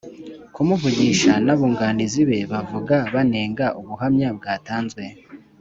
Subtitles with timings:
[0.53, 5.03] kamugisha n’abunganizi be bavuga banenga ubuhamya bwatanzwe